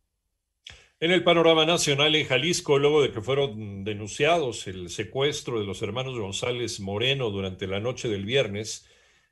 [1.01, 5.83] En el panorama nacional en Jalisco, luego de que fueron denunciados el secuestro de los
[5.83, 8.87] hermanos González Moreno durante la noche del viernes,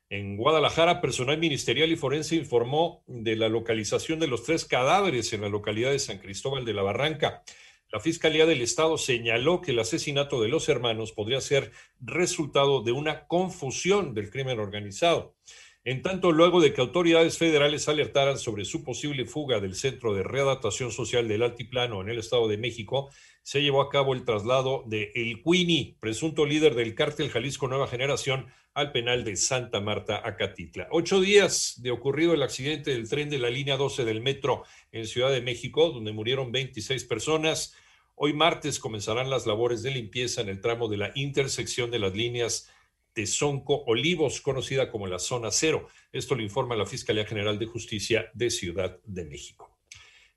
[0.09, 5.41] en Guadalajara, personal ministerial y forense informó de la localización de los tres cadáveres en
[5.41, 7.43] la localidad de San Cristóbal de la Barranca.
[7.93, 11.71] La Fiscalía del Estado señaló que el asesinato de los hermanos podría ser
[12.01, 15.35] resultado de una confusión del crimen organizado.
[15.83, 20.23] En tanto, luego de que autoridades federales alertaran sobre su posible fuga del Centro de
[20.23, 23.11] Readaptación Social del Altiplano en el Estado de México,
[23.43, 27.87] se llevó a cabo el traslado de El Cuini, presunto líder del cártel Jalisco Nueva
[27.87, 30.87] Generación, al penal de Santa Marta, Acatitla.
[30.89, 35.05] Ocho días de ocurrido el accidente del tren de la línea 12 del metro en
[35.05, 37.75] Ciudad de México, donde murieron 26 personas.
[38.15, 42.13] Hoy martes comenzarán las labores de limpieza en el tramo de la intersección de las
[42.13, 42.69] líneas
[43.13, 45.87] Tezonco Olivos, conocida como la zona cero.
[46.11, 49.77] Esto lo informa la Fiscalía General de Justicia de Ciudad de México.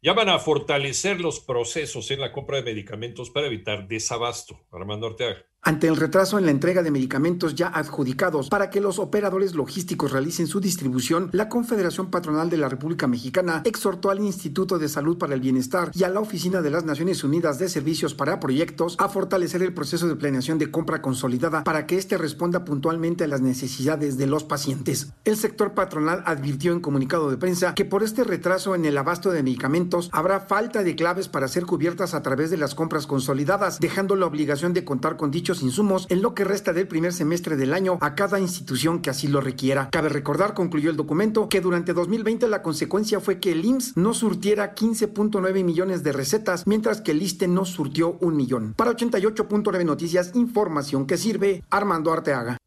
[0.01, 4.67] Llaman a fortalecer los procesos en la compra de medicamentos para evitar desabasto.
[4.73, 5.45] Armando Ortega.
[5.67, 10.13] Ante el retraso en la entrega de medicamentos ya adjudicados para que los operadores logísticos
[10.13, 15.19] realicen su distribución, la Confederación Patronal de la República Mexicana exhortó al Instituto de Salud
[15.19, 18.95] para el Bienestar y a la Oficina de las Naciones Unidas de Servicios para Proyectos
[19.01, 23.27] a fortalecer el proceso de planeación de compra consolidada para que éste responda puntualmente a
[23.27, 25.15] las necesidades de los pacientes.
[25.25, 29.33] El sector patronal advirtió en comunicado de prensa que por este retraso en el abasto
[29.33, 33.81] de medicamentos habrá falta de claves para ser cubiertas a través de las compras consolidadas,
[33.81, 37.73] dejando la obligación de contar con insumos en lo que resta del primer semestre del
[37.73, 39.89] año a cada institución que así lo requiera.
[39.91, 44.15] Cabe recordar, concluyó el documento, que durante 2020 la consecuencia fue que el IMSS no
[44.15, 48.75] surtiera 15.9 millones de recetas, mientras que el ISTE no surtió un millón.
[48.75, 52.59] Para 88.9 Noticias, información que sirve, Armando Arteaga.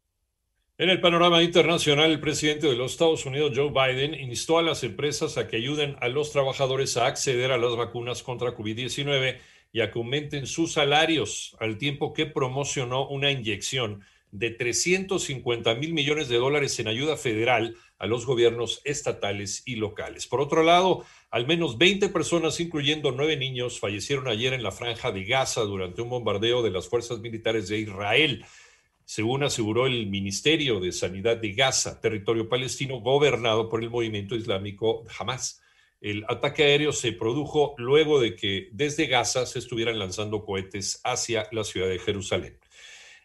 [0.80, 4.82] En el panorama internacional, el presidente de los Estados Unidos, Joe Biden, instó a las
[4.82, 9.36] empresas a que ayuden a los trabajadores a acceder a las vacunas contra COVID-19
[9.72, 14.02] y a que aumenten sus salarios, al tiempo que promocionó una inyección
[14.32, 20.26] de 350 mil millones de dólares en ayuda federal a los gobiernos estatales y locales.
[20.26, 25.12] Por otro lado, al menos 20 personas, incluyendo nueve niños, fallecieron ayer en la franja
[25.12, 28.44] de Gaza durante un bombardeo de las fuerzas militares de Israel,
[29.04, 35.04] según aseguró el Ministerio de Sanidad de Gaza, territorio palestino gobernado por el movimiento islámico
[35.18, 35.60] Hamas.
[36.00, 41.46] El ataque aéreo se produjo luego de que desde Gaza se estuvieran lanzando cohetes hacia
[41.52, 42.58] la ciudad de Jerusalén.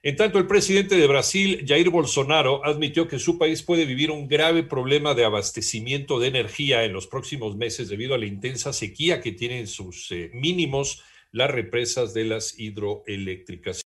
[0.06, 4.27] En tanto, el presidente de Brasil, Jair Bolsonaro, admitió que su país puede vivir un
[4.27, 9.19] grave problema de abastecimiento de energía en los próximos meses debido a la intensa sequía
[9.19, 11.01] que tienen sus eh, mínimos
[11.31, 13.83] las represas de las hidroeléctricas.